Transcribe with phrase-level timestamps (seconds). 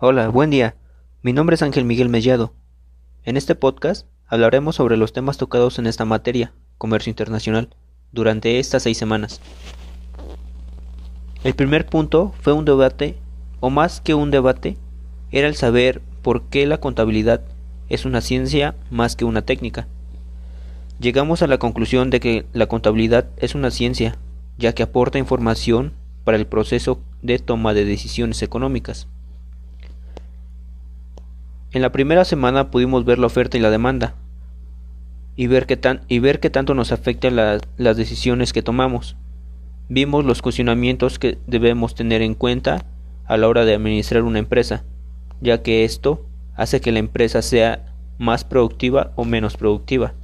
[0.00, 0.74] Hola, buen día.
[1.22, 2.52] Mi nombre es Ángel Miguel Mellado.
[3.22, 7.68] En este podcast hablaremos sobre los temas tocados en esta materia, comercio internacional,
[8.10, 9.40] durante estas seis semanas.
[11.44, 13.16] El primer punto fue un debate,
[13.60, 14.78] o más que un debate,
[15.30, 17.42] era el saber por qué la contabilidad
[17.88, 19.86] es una ciencia más que una técnica.
[20.98, 24.18] Llegamos a la conclusión de que la contabilidad es una ciencia,
[24.58, 25.92] ya que aporta información
[26.24, 29.06] para el proceso de toma de decisiones económicas.
[31.74, 34.14] En la primera semana pudimos ver la oferta y la demanda
[35.34, 39.16] y ver qué, tan, y ver qué tanto nos afectan las decisiones que tomamos.
[39.88, 42.86] Vimos los cuestionamientos que debemos tener en cuenta
[43.24, 44.84] a la hora de administrar una empresa,
[45.40, 46.24] ya que esto
[46.54, 50.14] hace que la empresa sea más productiva o menos productiva.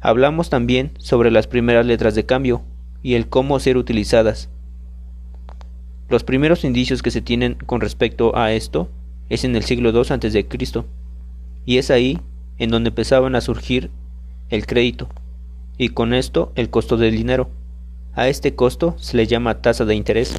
[0.00, 2.62] Hablamos también sobre las primeras letras de cambio
[3.00, 4.50] y el cómo ser utilizadas.
[6.08, 8.88] Los primeros indicios que se tienen con respecto a esto
[9.28, 10.46] es en el siglo II a.C.,
[11.64, 12.18] y es ahí
[12.58, 13.90] en donde empezaban a surgir
[14.48, 15.08] el crédito,
[15.76, 17.50] y con esto el costo del dinero.
[18.14, 20.36] A este costo se le llama tasa de interés.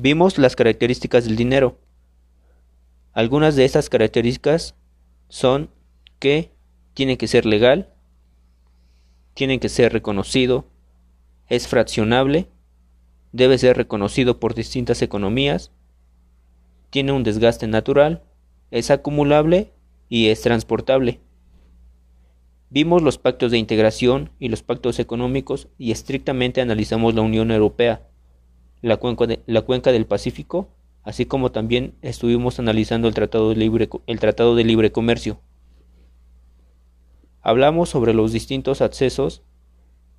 [0.00, 1.78] Vimos las características del dinero.
[3.12, 4.74] Algunas de estas características
[5.28, 5.70] son
[6.18, 6.50] que
[6.94, 7.90] tiene que ser legal,
[9.34, 10.66] tiene que ser reconocido,
[11.48, 12.48] es fraccionable,
[13.32, 15.70] debe ser reconocido por distintas economías,
[16.94, 18.22] tiene un desgaste natural,
[18.70, 19.72] es acumulable
[20.08, 21.18] y es transportable.
[22.70, 28.06] Vimos los pactos de integración y los pactos económicos y estrictamente analizamos la Unión Europea,
[28.80, 30.68] la cuenca, la cuenca del Pacífico,
[31.02, 35.40] así como también estuvimos analizando el Tratado de Libre, el Tratado de Libre Comercio.
[37.42, 39.42] Hablamos sobre los distintos accesos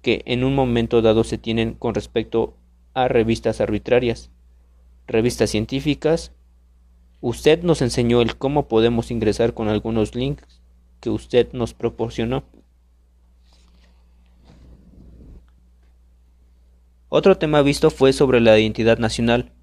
[0.02, 2.58] que en un momento dado se tienen con respecto
[2.94, 4.30] a revistas arbitrarias,
[5.08, 6.34] revistas científicas.
[7.22, 10.62] Usted nos enseñó el cómo podemos ingresar con algunos links
[11.00, 12.44] que usted nos proporcionó.
[17.10, 19.54] Otro tema visto fue sobre la identidad nacional.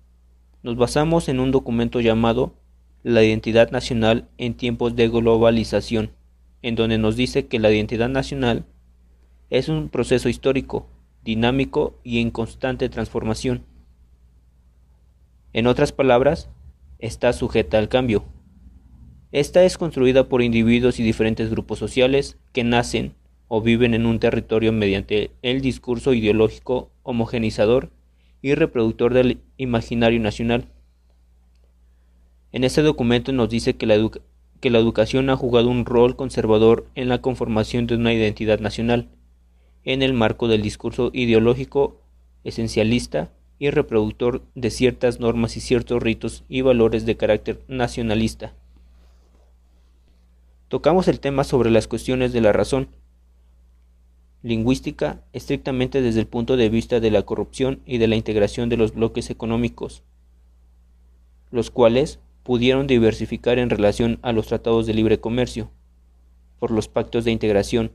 [0.62, 2.54] Nos basamos en un documento llamado
[3.02, 6.12] La identidad nacional en tiempos de globalización
[6.62, 8.64] en donde nos dice que la identidad nacional
[9.50, 10.86] es un proceso histórico,
[11.22, 13.64] dinámico y en constante transformación.
[15.52, 16.48] En otras palabras,
[17.02, 18.24] está sujeta al cambio.
[19.32, 23.14] Esta es construida por individuos y diferentes grupos sociales que nacen
[23.48, 27.90] o viven en un territorio mediante el discurso ideológico homogenizador
[28.40, 30.68] y reproductor del imaginario nacional.
[32.52, 33.96] En este documento nos dice que la,
[34.60, 39.08] que la educación ha jugado un rol conservador en la conformación de una identidad nacional,
[39.84, 42.00] en el marco del discurso ideológico
[42.44, 48.54] esencialista y reproductor de ciertas normas y ciertos ritos y valores de carácter nacionalista.
[50.66, 52.88] Tocamos el tema sobre las cuestiones de la razón
[54.42, 58.78] lingüística estrictamente desde el punto de vista de la corrupción y de la integración de
[58.78, 60.02] los bloques económicos,
[61.52, 65.70] los cuales pudieron diversificar en relación a los tratados de libre comercio,
[66.58, 67.92] por los pactos de integración,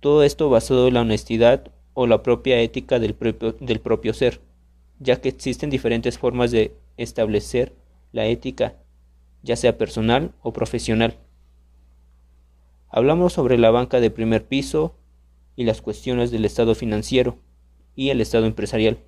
[0.00, 4.40] todo esto basado en la honestidad o la propia ética del propio, ser,
[4.98, 7.74] ya que existen diferentes formas de establecer
[8.12, 8.76] la ética,
[9.42, 11.18] ya sea personal o profesional.
[12.88, 14.94] Hablamos sobre la banca de primer piso
[15.56, 17.38] y las cuestiones del estado financiero
[17.96, 18.98] y el estado empresarial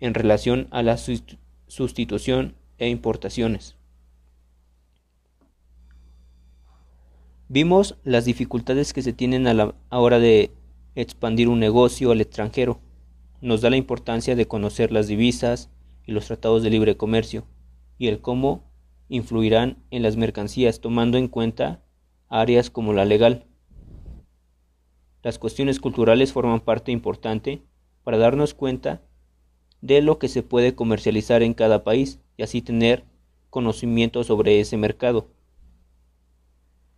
[0.00, 3.76] en relación a la sustitución e importaciones.
[7.48, 10.52] Vimos las dificultades que se tienen a la hora de
[10.94, 12.80] expandir un negocio al extranjero.
[13.42, 15.70] Nos da la importancia de conocer las divisas
[16.06, 17.46] y los tratados de libre comercio
[17.98, 18.72] y el cómo
[19.10, 21.82] influirán en las mercancías tomando en cuenta
[22.30, 23.44] áreas como la legal.
[25.22, 27.62] Las cuestiones culturales forman parte importante
[28.02, 29.02] para darnos cuenta
[29.82, 33.04] de lo que se puede comercializar en cada país y así tener
[33.50, 35.28] conocimiento sobre ese mercado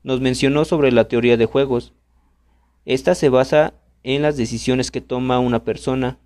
[0.04, 1.94] nos mencionó sobre la teoría de juegos.
[2.84, 3.74] Esta se basa
[4.04, 6.18] en las decisiones que toma una persona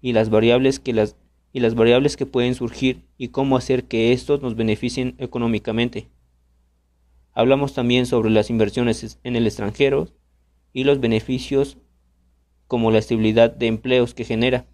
[0.00, 1.16] y las variables que las
[1.52, 6.08] y las variables que pueden surgir y cómo hacer que estos nos beneficien económicamente.
[7.32, 10.08] Hablamos también sobre las inversiones en el extranjero
[10.72, 11.78] y los beneficios
[12.66, 14.66] como la estabilidad de empleos que genera.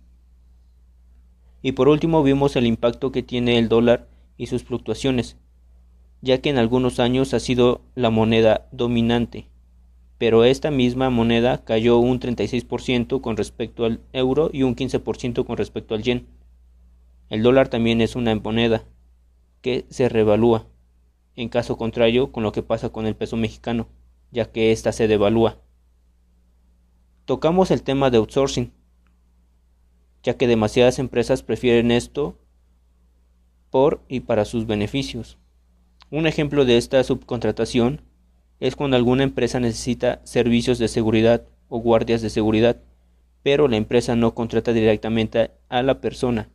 [1.62, 5.37] Y por último vimos el impacto que tiene el dólar y sus fluctuaciones,
[6.20, 9.49] ya que en algunos años ha sido la moneda dominante,
[10.18, 15.56] pero esta misma moneda cayó un 36% con respecto al euro y un 15% con
[15.56, 16.26] respecto al yen.
[17.28, 18.84] El dólar también es una moneda,
[19.60, 20.66] que se revalúa,
[21.34, 23.88] en caso contrario con lo que pasa con el peso mexicano,
[24.30, 25.58] ya que ésta se devalúa.
[27.24, 28.72] Tocamos el tema de outsourcing,
[30.22, 32.38] ya que demasiadas empresas prefieren esto
[33.70, 35.36] por y para sus beneficios.
[36.10, 38.02] Un ejemplo de esta subcontratación
[38.60, 42.80] es cuando alguna empresa necesita servicios de seguridad o guardias de seguridad,
[43.42, 46.50] pero la empresa no contrata directamente a la persona,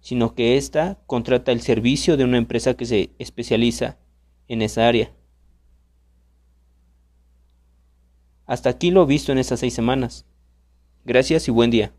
[0.00, 3.98] sino que ésta contrata el servicio de una empresa que se especializa
[4.46, 5.12] en esa área.
[8.46, 10.24] Hasta aquí lo visto en estas seis semanas.
[11.04, 11.92] Gracias y buen día.